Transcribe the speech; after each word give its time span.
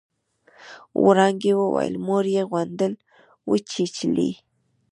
وړانګې 1.05 1.51
وويل 1.61 1.95
مور 2.05 2.25
يې 2.35 2.43
غونډل 2.51 2.93
وچېچلې. 3.49 4.31